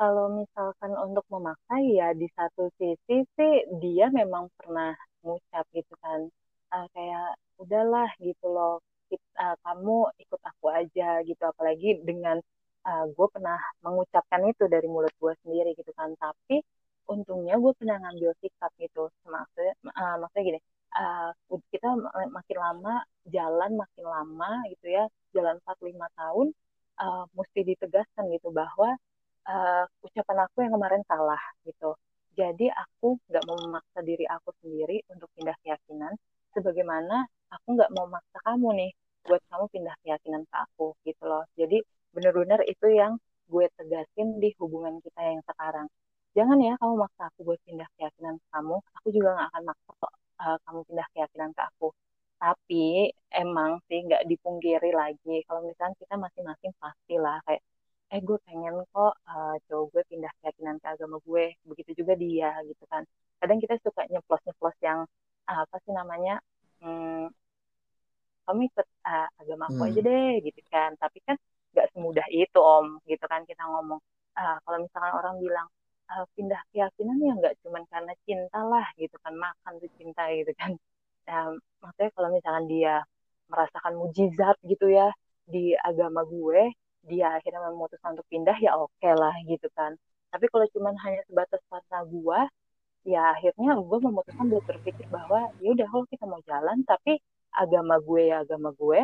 [0.00, 6.26] Kalau misalkan untuk memaksa ya di satu sisi sih dia memang pernah ngucap gitu kan
[6.74, 11.42] uh, kayak udahlah gitu loh kita, uh, kamu ikut aku aja gitu.
[11.44, 12.40] Apalagi dengan
[12.86, 16.62] uh, gue pernah mengucapkan itu dari mulut gue sendiri gitu kan tapi
[17.10, 20.60] untungnya gue pernah ngambil sikap gitu maksudnya uh, maksudnya gini
[20.96, 21.30] uh,
[21.72, 21.88] kita
[22.30, 22.94] makin lama
[23.26, 26.46] jalan makin lama gitu ya jalan 4-5 tahun
[27.00, 28.94] uh, mesti ditegaskan gitu bahwa
[29.48, 31.96] uh, ucapan aku yang kemarin salah gitu.
[32.32, 36.16] Jadi aku nggak mau memaksa diri aku sendiri untuk pindah keyakinan,
[36.56, 38.90] sebagaimana aku nggak mau memaksa kamu nih
[39.28, 41.44] buat kamu pindah keyakinan ke aku gitu loh.
[41.58, 43.16] Jadi benar-benar itu yang
[43.52, 45.86] gue tegasin di hubungan kita yang sekarang.
[46.32, 49.90] Jangan ya kamu maksa aku buat pindah keyakinan ke kamu, aku juga nggak akan maksa
[50.00, 51.88] kok uh, kamu pindah keyakinan ke aku
[52.42, 57.62] tapi emang sih nggak dipungkiri lagi kalau misalnya kita masing-masing pasti lah kayak
[58.12, 62.50] eh gue pengen kok uh, cowok gue pindah keyakinan ke agama gue begitu juga dia
[62.66, 63.06] gitu kan
[63.38, 65.06] kadang kita suka nyeplos nyeplos yang
[65.46, 66.42] uh, apa sih namanya
[66.82, 67.30] hmm,
[68.42, 69.88] kamu ikut uh, agama aku hmm.
[69.94, 71.38] aja deh gitu kan tapi kan
[71.72, 74.00] nggak semudah itu om gitu kan kita ngomong
[74.38, 75.68] uh, kalau misalkan orang bilang
[76.12, 80.52] uh, pindah keyakinan ya nggak cuma karena cinta lah gitu kan makan tuh cinta gitu
[80.56, 80.72] kan
[81.28, 82.94] Nah, maksudnya kalau misalkan dia
[83.50, 85.08] merasakan mujizat gitu ya
[85.46, 86.72] di agama gue,
[87.06, 89.94] dia akhirnya memutuskan untuk pindah ya oke okay lah gitu kan.
[90.32, 92.40] Tapi kalau cuma hanya sebatas karena gue,
[93.12, 97.18] ya akhirnya gue memutuskan buat berpikir bahwa ya udah kalau kita mau jalan, tapi
[97.52, 99.00] agama gue ya agama gue,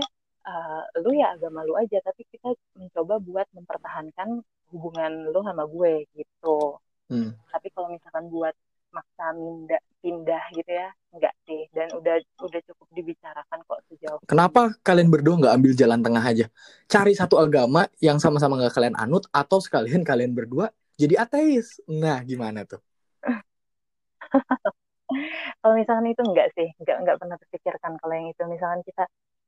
[0.49, 2.01] uh, lu ya agama lu aja.
[2.01, 4.41] Tapi kita mencoba buat mempertahankan
[4.73, 6.81] hubungan lu sama gue gitu.
[7.13, 7.37] Hmm.
[7.53, 8.57] Tapi kalau misalkan buat
[8.93, 14.73] maksa pindah pindah gitu ya enggak sih dan udah udah cukup dibicarakan kok sejauh kenapa
[14.81, 16.47] kalian berdua nggak ambil jalan tengah aja
[16.89, 22.23] cari satu agama yang sama-sama nggak kalian anut atau sekalian kalian berdua jadi ateis nah
[22.25, 22.81] gimana tuh
[25.61, 29.05] kalau misalkan itu enggak sih enggak enggak pernah terpikirkan kalau yang itu misalkan kita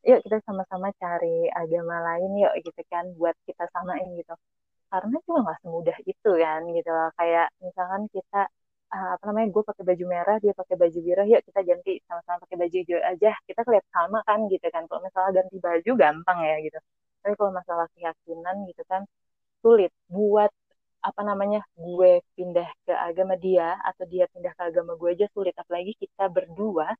[0.09, 4.35] yuk kita sama-sama cari agama lain yuk gitu kan buat kita samain gitu.
[4.91, 7.09] Karena juga nggak semudah itu kan gitu loh.
[7.19, 8.41] Kayak misalkan kita
[8.95, 12.37] uh, apa namanya gue pakai baju merah dia pakai baju biru ya kita ganti sama-sama
[12.45, 14.83] pakai baju hijau aja kita kelihatan sama kan gitu kan.
[14.89, 16.79] Kalau misalnya ganti baju gampang ya gitu.
[17.23, 19.03] Tapi kalau masalah keyakinan gitu kan
[19.63, 19.93] sulit.
[20.09, 20.51] Buat
[21.01, 25.55] apa namanya gue pindah ke agama dia atau dia pindah ke agama gue aja sulit.
[25.57, 26.93] Apalagi kita berdua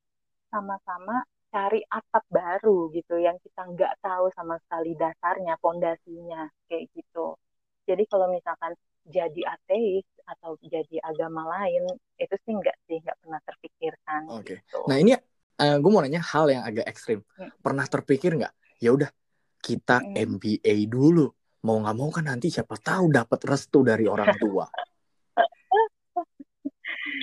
[0.53, 7.35] sama-sama cari atap baru gitu yang kita nggak tahu sama sekali dasarnya pondasinya kayak gitu
[7.91, 13.41] jadi kalau misalkan jadi ateis atau jadi agama lain itu sih enggak sih nggak pernah
[13.43, 14.23] terpikirkan.
[14.31, 14.45] Oke.
[14.45, 14.57] Okay.
[14.63, 14.79] Gitu.
[14.87, 15.19] Nah ini uh,
[15.59, 17.25] eh, gue mau nanya hal yang agak ekstrim.
[17.35, 17.51] Hmm.
[17.59, 18.55] Pernah terpikir nggak?
[18.79, 19.11] Ya udah
[19.59, 20.39] kita hmm.
[20.39, 21.27] MBA dulu.
[21.67, 24.65] Mau nggak mau kan nanti siapa tahu dapat restu dari orang tua.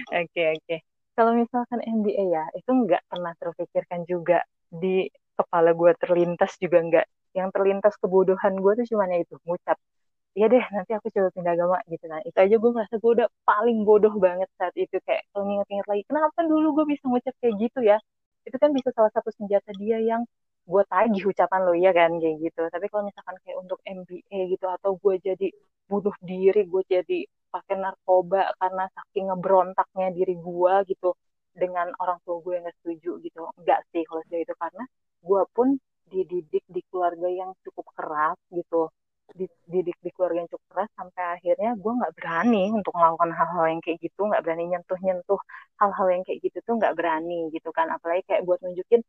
[0.07, 0.31] Oke oke.
[0.31, 0.79] Okay, okay.
[1.17, 4.37] Kalau misalkan MBA ya itu nggak pernah terpikirkan juga
[4.69, 7.05] di kepala gue terlintas juga nggak.
[7.37, 9.77] Yang terlintas kebodohan gue tuh cuma itu ngucap
[10.37, 12.05] iya deh nanti aku coba pindah agama gitu.
[12.11, 14.95] Kan itu aja gue merasa gue udah paling bodoh banget saat itu.
[15.07, 17.97] Kayak kalau nginget-inget lagi kenapa dulu gue bisa ngucap kayak gitu ya?
[18.47, 20.21] Itu kan bisa salah satu senjata dia yang
[20.71, 22.61] gue tagih ucapan lo ya kan kayak gitu.
[22.73, 25.47] Tapi kalau misalkan kayak untuk MBA gitu atau gue jadi
[25.89, 27.17] bunuh diri gue jadi
[27.53, 31.09] pakai narkoba karena saking ngebrontaknya diri gue gitu
[31.61, 33.41] dengan orang tua gue yang gak setuju gitu.
[33.59, 34.83] Enggak sih kalau itu karena
[35.27, 35.67] gue pun
[36.11, 38.87] dididik di keluarga yang cukup keras gitu.
[39.67, 43.81] Dididik di keluarga yang cukup keras sampai akhirnya gue nggak berani untuk melakukan hal-hal yang
[43.83, 45.39] kayak gitu nggak berani nyentuh-nyentuh
[45.81, 47.87] hal-hal yang kayak gitu tuh nggak berani gitu kan.
[47.91, 49.01] Apalagi kayak buat nunjukin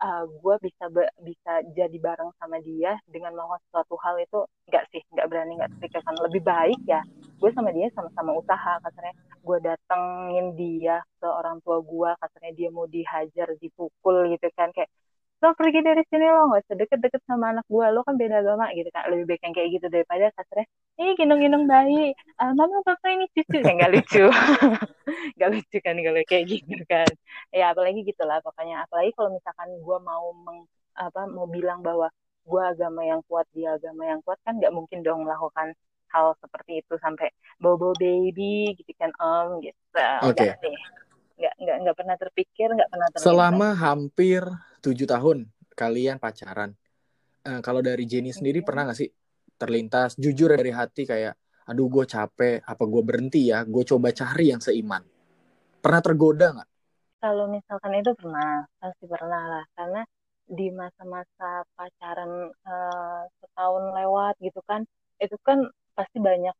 [0.00, 4.40] uh, gue bisa be bisa jadi bareng sama dia dengan melakukan suatu hal itu
[4.72, 7.00] nggak sih nggak berani nggak terpikirkan lebih baik ya
[7.40, 12.68] gue sama dia sama-sama usaha katanya gue datengin dia ke orang tua gue katanya dia
[12.68, 14.90] mau dihajar dipukul gitu kan kayak
[15.40, 18.68] lo pergi dari sini lo nggak usah deket-deket sama anak gue lo kan beda agama
[18.76, 19.08] gitu kan.
[19.08, 20.68] Lebih baik yang kayak gitu daripada kasarnya
[21.00, 22.12] ini gendong-gendong bayi.
[22.36, 23.58] Uh, mama papa ini cucu.
[23.64, 24.24] Kan nggak lucu.
[25.40, 27.08] Nggak lucu kan kalau kayak gitu kan.
[27.50, 28.84] Ya apalagi gitulah pokoknya.
[28.84, 32.12] Apalagi kalau misalkan gue mau meng, apa mau bilang bahwa
[32.44, 35.72] gue agama yang kuat dia agama yang kuat kan nggak mungkin dong melakukan
[36.10, 39.80] hal seperti itu sampai bobo baby gitu kan om gitu.
[40.26, 40.52] Oke.
[40.60, 40.76] Sih.
[41.40, 44.44] nggak nggak nggak pernah terpikir nggak pernah terlintas Selama hampir
[44.84, 46.74] tujuh tahun kalian pacaran,
[47.48, 49.10] eh, kalau dari Jenny sendiri pernah nggak sih
[49.60, 50.16] terlintas?
[50.16, 51.34] Jujur dari hati kayak,
[51.68, 55.02] aduh gue capek, apa gue berhenti ya, gue coba cari yang seiman.
[55.80, 56.70] Pernah tergoda nggak?
[57.20, 59.64] kalau misalkan itu pernah pasti pernah lah.
[59.76, 60.02] Karena
[60.50, 64.82] di masa-masa pacaran eh, setahun lewat gitu kan
[65.22, 66.56] itu kan pasti banyak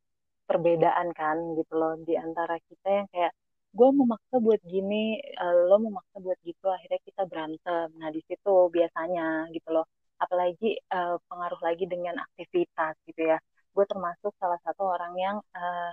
[0.46, 3.32] perbedaan kan gitu loh di antara kita yang kayak
[3.78, 4.94] gue memaksa buat gini
[5.42, 9.22] eh, lo memaksa buat gitu akhirnya kita berantem nah di situ biasanya
[9.54, 9.84] gitu loh
[10.22, 13.38] apalagi eh, pengaruh lagi dengan aktivitas gitu ya
[13.74, 15.90] gue termasuk salah satu orang yang eh,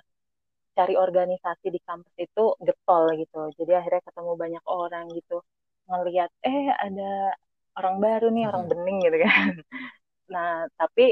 [0.78, 3.38] cari organisasi di kampus itu getol gitu.
[3.58, 5.36] Jadi akhirnya ketemu banyak orang gitu.
[5.90, 7.34] Ngeliat, eh ada
[7.78, 9.50] orang baru nih, orang bening gitu kan.
[10.34, 11.04] Nah, tapi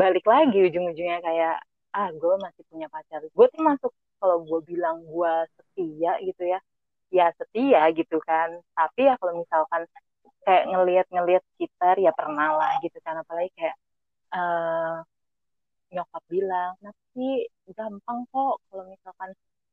[0.00, 1.54] balik lagi ujung-ujungnya kayak,
[1.96, 3.20] ah gue masih punya pacar.
[3.36, 3.90] Gue termasuk
[4.20, 6.58] kalau gue bilang gue setia gitu ya,
[7.18, 8.48] ya setia gitu kan.
[8.76, 9.82] Tapi ya kalau misalkan
[10.46, 13.14] kayak ngeliat-ngeliat sekitar ya pernah lah gitu kan.
[13.22, 13.76] Apalagi kayak
[14.36, 14.94] eh
[15.94, 17.20] nyokap bilang, nanti
[17.76, 19.30] gampang kok kalau misalkan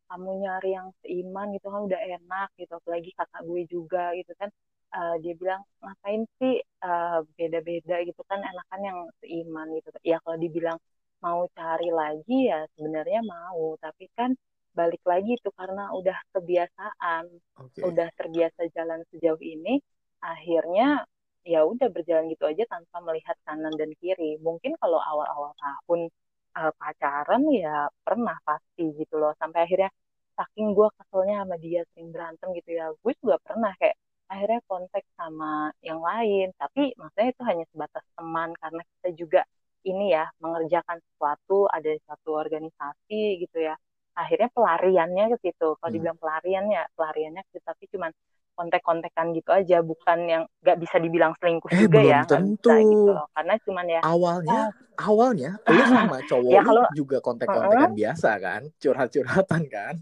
[0.09, 2.71] kamu nyari yang seiman gitu kan udah enak gitu.
[2.79, 4.49] Apalagi kakak gue juga gitu kan.
[4.95, 6.53] Eh, dia bilang, ngapain sih
[6.85, 9.89] eh, beda-beda gitu kan enakan yang seiman gitu.
[10.11, 10.77] Ya kalau dibilang
[11.25, 13.77] mau cari lagi ya sebenarnya mau.
[13.77, 14.33] Tapi kan
[14.71, 17.23] balik lagi itu karena udah kebiasaan
[17.59, 17.79] Oke.
[17.83, 19.79] udah terbiasa jalan sejauh ini,
[20.23, 21.03] akhirnya
[21.43, 24.37] ya udah berjalan gitu aja tanpa melihat kanan dan kiri.
[24.41, 26.09] Mungkin kalau awal-awal tahun
[26.57, 29.33] uh, pacaran ya pernah pasti gitu loh.
[29.41, 29.89] Sampai akhirnya
[30.37, 33.97] saking gue keselnya sama dia sering berantem gitu ya, gue juga pernah kayak
[34.31, 36.53] akhirnya kontak sama yang lain.
[36.55, 39.41] Tapi maksudnya itu hanya sebatas teman karena kita juga
[39.87, 43.75] ini ya mengerjakan sesuatu ada satu organisasi gitu ya.
[44.17, 45.67] Akhirnya pelariannya ke situ.
[45.79, 45.95] Kalau Hmm.
[45.95, 48.11] dibilang pelarian ya pelariannya ke situ, tapi cuman
[48.51, 52.69] kontek-kontekan gitu aja, bukan yang nggak bisa dibilang selingkuh Eh, juga belum ya, tentu.
[52.69, 53.25] bisa gitu loh.
[53.33, 54.69] Karena cuman ya, Awalnya, ah,
[55.07, 59.95] awalnya lu sama cowok ya kalau, juga kontek-kontekan biasa kan, curhat-curhatan kan.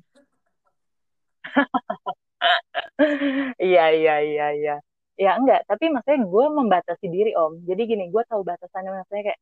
[3.63, 4.75] Iya, iya, iya, iya.
[5.19, 7.59] Ya enggak, tapi maksudnya gue membatasi diri om.
[7.67, 9.39] Jadi gini, gue tahu batasannya maksudnya kayak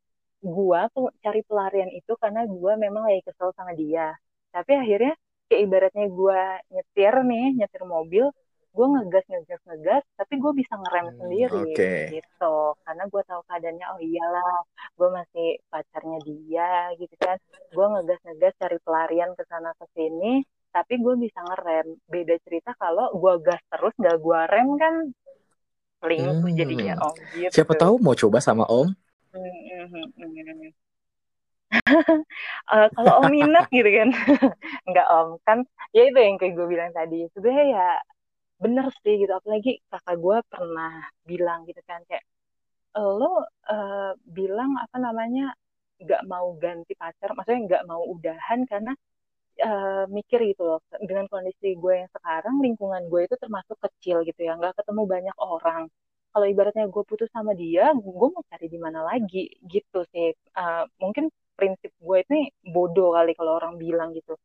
[0.95, 4.13] tuh cari pelarian itu karena gue memang lagi kesel sama dia.
[4.53, 5.11] Tapi akhirnya
[5.47, 6.39] kayak ibaratnya gue
[6.73, 8.25] nyetir nih, nyetir mobil,
[8.75, 11.87] gue ngegas, ngegas, ngegas, tapi gue bisa ngerem Hmm, sendiri Oke.
[12.13, 12.45] gitu.
[12.85, 14.55] Karena gue tahu keadaannya, oh iyalah,
[14.97, 16.65] gue masih pacarnya dia
[16.99, 17.37] gitu kan.
[17.75, 20.43] Gue ngegas, ngegas cari pelarian ke sana ke sini,
[20.75, 21.87] tapi gue bisa ngerem.
[22.13, 24.95] Beda cerita kalau gue gas terus, gak gue rem kan
[26.01, 27.03] selingkuh jadinya Hmm.
[27.07, 27.53] om gitu.
[27.53, 29.06] Siapa tahu mau coba sama Om.
[32.73, 34.09] Eh, kalau om minat gitu kan.
[34.89, 35.27] Nggak om.
[35.47, 35.57] Kan
[35.95, 37.27] ya itu yang kayak gue bilang tadi.
[37.33, 37.87] Sebenarnya ya
[38.63, 39.33] bener sih gitu.
[39.39, 40.91] Apalagi kakak gue pernah
[41.29, 42.23] bilang gitu kan kayak
[42.97, 43.27] "Eh, lo
[43.71, 45.45] eh, bilang apa namanya
[46.03, 47.29] nggak mau ganti pacar.
[47.37, 48.91] Maksudnya nggak mau udahan karena
[49.67, 50.79] eh, mikir gitu loh.
[51.09, 54.53] Dengan kondisi gue yang sekarang lingkungan gue itu termasuk kecil gitu ya.
[54.59, 55.83] Nggak ketemu banyak orang
[56.37, 59.39] kalau ibaratnya gue putus sama dia gue mau cari di mana lagi
[59.73, 60.27] gitu sih.
[60.37, 61.25] Eh, mungkin
[61.57, 64.37] prinsip gue ini bodoh kali kalau orang bilang gitu.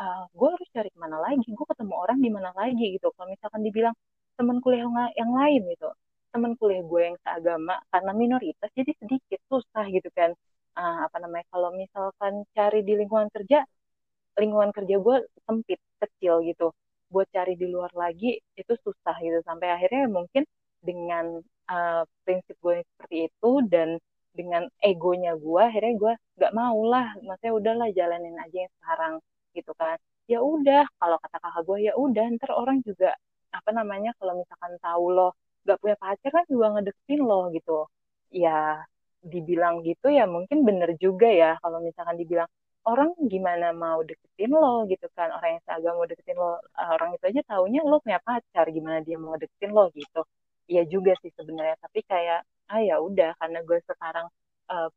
[0.00, 3.08] Ah, gue harus cari ke mana lagi gue ketemu orang di mana lagi gitu.
[3.16, 3.94] Kalau misalkan dibilang
[4.38, 5.88] teman kuliah yang, la- yang lain gitu
[6.34, 10.30] teman kuliah gue yang seagama karena minoritas jadi sedikit susah gitu kan.
[10.78, 13.64] Ah, apa namanya kalau misalkan cari di lingkungan kerja
[14.40, 16.66] lingkungan kerja gue sempit kecil gitu.
[17.12, 19.38] Buat cari di luar lagi itu susah gitu.
[19.46, 20.42] Sampai akhirnya mungkin
[20.84, 21.40] dengan
[21.72, 23.96] uh, prinsip gue seperti itu dan
[24.34, 29.14] dengan egonya gue akhirnya gue nggak mau lah maksudnya udahlah jalanin aja yang sekarang
[29.56, 29.96] gitu kan.
[30.26, 33.14] Ya udah kalau kata kakak gue ya udah ntar orang juga
[33.54, 35.28] apa namanya kalau misalkan tahu lo
[35.64, 37.86] nggak punya pacar kan juga ngedeketin lo gitu.
[38.34, 38.84] Ya
[39.24, 42.50] dibilang gitu ya mungkin bener juga ya kalau misalkan dibilang
[42.84, 44.84] orang gimana mau deketin lo?
[44.90, 48.66] gitu kan orang yang seagama mau deketin lo orang itu aja taunya lo punya pacar
[48.76, 50.20] gimana dia mau deketin lo gitu
[50.70, 52.40] Iya juga sih sebenarnya tapi kayak
[52.72, 54.26] ah ya udah karena gue sekarang
[54.72, 54.88] eh,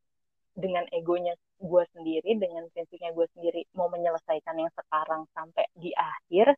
[0.57, 6.55] dengan egonya gue sendiri dengan prinsipnya gue sendiri mau menyelesaikan yang sekarang sampai di akhir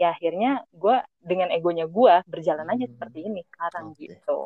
[0.00, 4.06] ya akhirnya gue dengan egonya gue berjalan aja Hmm, seperti ini sekarang Oke.
[4.06, 4.40] gitu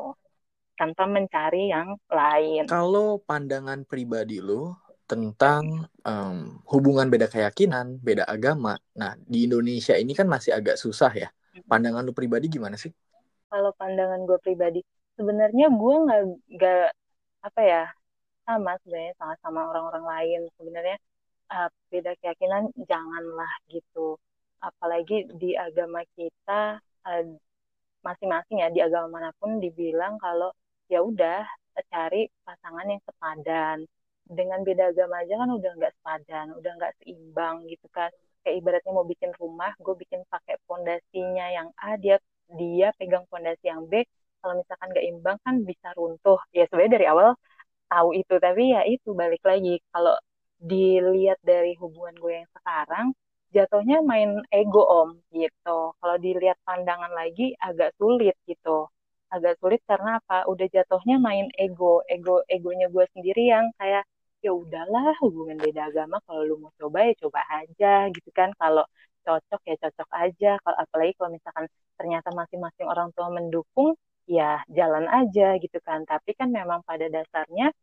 [0.79, 4.73] tanpa mencari yang lain Kalau pandangan pribadi lu
[5.05, 6.37] tentang em,
[6.71, 8.73] hubungan beda keyakinan, beda agama.
[8.97, 11.29] Nah, di Indonesia ini kan masih agak susah ya.
[11.69, 12.91] Pandangan lu pribadi gimana sih?
[13.55, 14.83] Kalau pandangan gue pribadi
[15.15, 16.21] sebenarnya gue nggak
[16.59, 16.87] nggak
[17.47, 17.83] apa ya
[18.43, 20.41] sama sebenarnya sama-sama orang-orang lain.
[20.59, 20.97] Sebenarnya
[21.55, 24.19] uh, beda keyakinan janganlah gitu.
[24.59, 27.23] Apalagi di agama kita uh,
[28.03, 30.51] masing-masing ya di agama mana pun dibilang kalau
[30.91, 31.47] ya udah
[31.87, 33.79] cari pasangan yang sepadan.
[34.25, 38.11] Dengan beda agama aja kan udah nggak sepadan udah nggak seimbang gitu kan.
[38.43, 42.19] Kayak ibaratnya mau bikin rumah gue bikin pakai fondasinya yang A dia
[42.59, 44.05] dia pegang fondasi yang B
[44.39, 47.29] kalau misalkan nggak imbang kan bisa runtuh ya sebenarnya dari awal
[47.91, 50.15] tahu itu tapi ya itu balik lagi kalau
[50.61, 53.07] dilihat dari hubungan gue yang sekarang
[53.55, 55.77] jatuhnya main ego om gitu.
[55.99, 58.91] Kalau dilihat pandangan lagi agak sulit gitu.
[59.31, 60.43] Agak sulit karena apa?
[60.51, 64.03] Udah jatuhnya main ego, ego egonya gue sendiri yang kayak
[64.43, 68.49] ya udahlah hubungan beda agama kalau lu mau coba ya coba aja gitu kan.
[68.59, 68.83] Kalau
[69.25, 70.51] cocok ya cocok aja.
[70.61, 71.65] Kalau apalagi kalau misalkan
[71.97, 73.97] ternyata masing-masing orang tua mendukung
[74.29, 76.05] ya jalan aja gitu kan.
[76.05, 77.73] Tapi kan memang pada dasarnya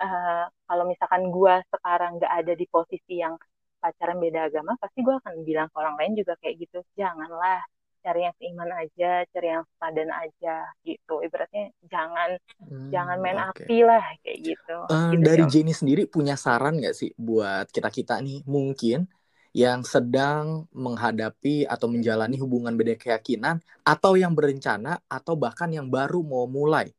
[0.00, 3.34] uh, kalau misalkan gue sekarang nggak ada di posisi yang
[3.80, 7.64] pacaran beda agama pasti gue akan bilang ke orang lain juga kayak gitu janganlah
[8.00, 12.30] cari yang seiman aja cari yang sepadan aja gitu ibaratnya jangan
[12.64, 13.64] hmm, jangan main okay.
[13.64, 17.92] api lah kayak gitu, uh, gitu dari Jenny sendiri punya saran nggak sih buat kita
[17.92, 19.04] kita nih mungkin
[19.50, 26.22] yang sedang menghadapi atau menjalani hubungan beda keyakinan atau yang berencana atau bahkan yang baru
[26.22, 26.94] mau mulai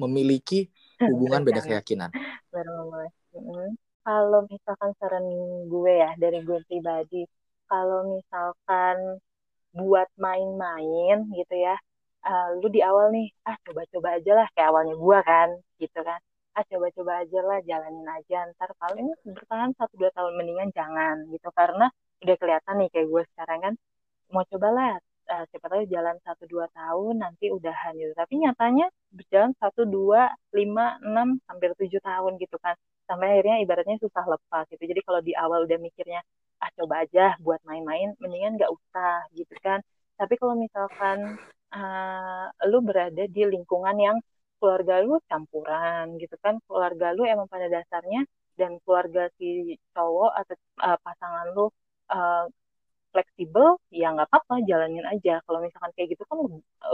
[0.00, 2.08] memiliki hubungan beda keyakinan.
[2.48, 3.70] Baru mulai.
[4.00, 5.26] Kalau misalkan saran
[5.68, 7.28] gue ya dari gue pribadi
[7.68, 9.20] kalau misalkan
[9.76, 11.78] buat main-main gitu ya
[12.26, 16.20] uh, lu di awal nih ah coba-coba aja lah kayak awalnya gue kan gitu kan
[16.56, 18.38] ah coba-coba aja lah jalanin aja.
[18.54, 21.48] Ntar paling bertahan satu dua tahun mendingan jangan gitu.
[21.54, 21.86] Karena
[22.22, 23.74] udah kelihatan nih kayak gue sekarang kan
[24.34, 24.92] mau coba lah
[25.32, 28.12] uh, siapa tahu jalan satu dua tahun nanti udahan gitu.
[28.18, 32.74] Tapi nyatanya berjalan satu dua lima enam hampir tujuh tahun gitu kan.
[33.08, 34.82] Sampai akhirnya ibaratnya susah lepas gitu.
[34.86, 36.20] Jadi kalau di awal udah mikirnya
[36.60, 39.80] ah coba aja buat main-main mendingan nggak usah gitu kan.
[40.20, 41.40] Tapi kalau misalkan
[41.72, 44.16] uh, lu berada di lingkungan yang
[44.60, 46.60] keluarga lu campuran gitu kan.
[46.68, 48.28] Keluarga lu emang pada dasarnya
[48.60, 51.66] dan keluarga si cowok atau uh, pasangan lu
[52.12, 52.44] uh,
[53.10, 55.40] fleksibel ya nggak apa-apa jalanin aja.
[55.48, 56.38] Kalau misalkan kayak gitu kan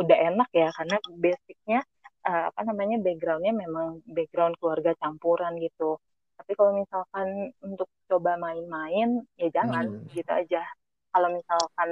[0.01, 1.81] udah enak ya karena basicnya
[2.25, 5.99] uh, apa namanya backgroundnya memang background keluarga campuran gitu.
[6.37, 10.15] Tapi kalau misalkan untuk coba main-main ya jangan hmm.
[10.15, 10.63] gitu aja.
[11.13, 11.91] Kalau misalkan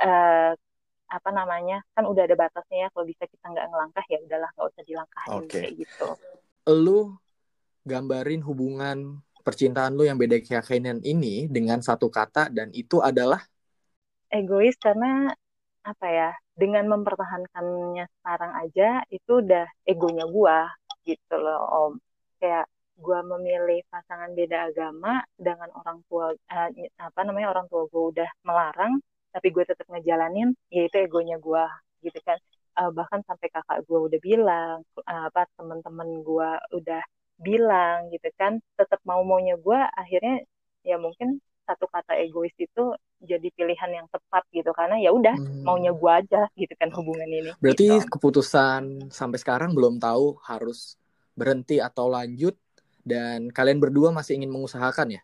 [0.00, 0.52] uh,
[1.06, 4.66] apa namanya kan udah ada batasnya ya kalau bisa kita nggak ngelangkah ya udahlah nggak
[4.74, 5.60] usah dilangkahin okay.
[5.62, 6.08] kayak gitu.
[6.66, 6.98] Lu
[7.86, 13.38] gambarin hubungan percintaan lu yang beda keyakinan ini dengan satu kata dan itu adalah?
[14.26, 15.30] Egois karena
[15.86, 20.66] apa ya dengan mempertahankannya sekarang aja itu udah egonya gua
[21.06, 21.92] gitu loh om.
[22.42, 22.66] Kayak
[22.98, 28.30] gua memilih pasangan beda agama dengan orang tua uh, apa namanya orang tua gua udah
[28.42, 28.98] melarang
[29.36, 31.68] tapi gue tetap ngejalanin ya itu egonya gua
[32.00, 32.40] gitu kan
[32.80, 37.04] uh, bahkan sampai kakak gua udah bilang uh, apa teman-teman gua udah
[37.36, 40.40] bilang gitu kan tetap mau maunya gua akhirnya
[40.80, 45.66] ya mungkin satu kata egois itu jadi pilihan yang tepat gitu karena ya udah hmm.
[45.66, 47.52] maunya gua aja gitu kan hubungan ini.
[47.60, 48.08] Berarti gitu.
[48.16, 50.96] keputusan sampai sekarang belum tahu harus
[51.36, 52.56] berhenti atau lanjut
[53.04, 55.22] dan kalian berdua masih ingin mengusahakan ya?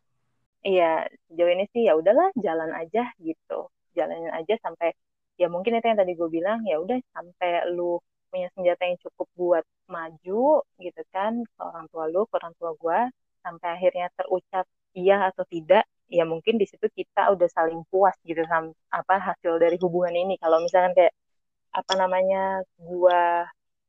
[0.63, 3.71] Iya, sejauh ini sih ya udahlah jalan aja gitu.
[3.97, 4.89] Jalanin aja sampai
[5.41, 7.99] ya mungkin itu yang tadi gue bilang ya udah sampai lu
[8.33, 12.71] punya senjata yang cukup buat maju gitu kan ke orang tua lu, ke orang tua
[12.81, 12.99] gua
[13.45, 14.65] sampai akhirnya terucap
[14.97, 19.61] iya atau tidak ya mungkin di situ kita udah saling puas gitu sama apa hasil
[19.61, 20.35] dari hubungan ini.
[20.41, 21.15] Kalau misalkan kayak
[21.77, 23.49] apa namanya gua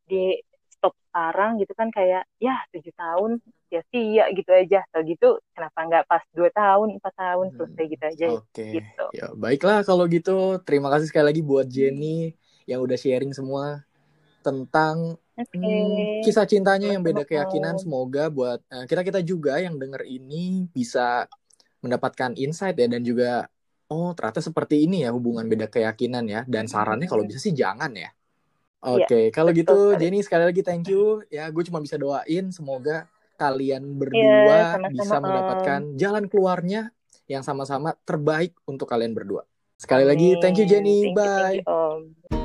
[0.10, 0.40] di
[0.84, 3.40] stop sekarang gitu kan kayak ya tujuh tahun
[3.72, 4.84] ya sih ya gitu aja.
[4.92, 8.44] Atau gitu kenapa nggak pas dua tahun empat tahun hmm, selesai gitu aja oke.
[8.52, 8.72] okay.
[8.84, 9.06] gitu.
[9.16, 10.60] Ya baiklah kalau gitu.
[10.68, 12.36] Terima kasih sekali lagi buat Jenny
[12.68, 13.88] yang udah sharing semua
[14.44, 15.56] tentang okay.
[15.56, 17.80] hmm, kisah cintanya yang beda keyakinan.
[17.80, 21.32] Semoga buat uh, eh, kita kita juga yang denger ini bisa
[21.80, 23.48] mendapatkan insight ya dan juga
[23.88, 26.44] oh ternyata seperti ini ya hubungan beda keyakinan ya.
[26.44, 28.12] Dan sarannya kalau bisa sih jangan ya.
[28.84, 29.26] Oke, okay.
[29.32, 33.08] kalau gitu Jenny sekali lagi thank you ya gue cuma bisa doain semoga
[33.40, 36.82] kalian berdua ya, sama -sama bisa mendapatkan jalan keluarnya
[37.32, 39.48] yang sama-sama terbaik untuk kalian berdua.
[39.80, 41.60] Sekali lagi thank you Jenny, thank bye.
[41.60, 42.43] You, thank you,